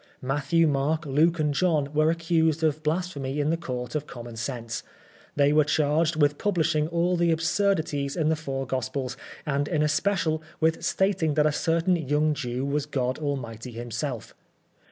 [0.19, 4.81] Matthew, Mark, Luke and John were accused of blasphemy in the Court of Common Sense.
[5.35, 10.41] They were charged with publishing all the absurdities in the four gospels, and in especial
[10.59, 14.33] with stating that a certain young Jew was God Almighty himself.